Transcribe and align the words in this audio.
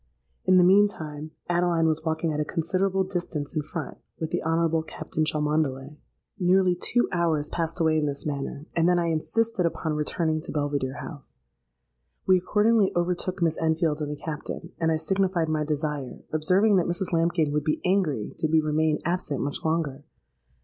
In 0.45 0.57
the 0.57 0.63
mean 0.63 0.87
time 0.87 1.29
Adeline 1.47 1.85
was 1.87 2.03
walking 2.03 2.33
at 2.33 2.39
a 2.39 2.43
considerable 2.43 3.03
distance 3.03 3.55
in 3.55 3.61
front, 3.61 3.99
with 4.19 4.31
the 4.31 4.41
Honourable 4.41 4.81
Captain 4.81 5.23
Cholmondeley. 5.25 5.99
"Nearly 6.39 6.73
two 6.73 7.07
hours 7.11 7.51
passed 7.51 7.79
away 7.79 7.99
in 7.99 8.07
this 8.07 8.25
manner; 8.25 8.65
and 8.75 8.89
then 8.89 8.97
I 8.97 9.09
insisted 9.11 9.63
upon 9.63 9.93
returning 9.93 10.41
to 10.41 10.51
Belvidere 10.51 10.97
House. 11.01 11.37
We 12.25 12.37
accordingly 12.39 12.91
overtook 12.95 13.43
Miss 13.43 13.59
Enfield 13.61 14.01
and 14.01 14.09
the 14.11 14.15
Captain; 14.15 14.71
and 14.79 14.91
I 14.91 14.97
signified 14.97 15.49
my 15.49 15.63
desire, 15.63 16.23
observing 16.33 16.77
that 16.77 16.87
Mrs 16.87 17.13
Lambkin 17.13 17.51
would 17.51 17.63
be 17.63 17.79
angry 17.85 18.33
did 18.39 18.51
we 18.51 18.59
remain 18.59 18.97
absent 19.05 19.41
much 19.43 19.63
longer. 19.63 20.03